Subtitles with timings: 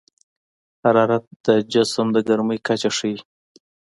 [0.81, 3.17] حرارت د جسم د ګرمۍ کچه ښيي.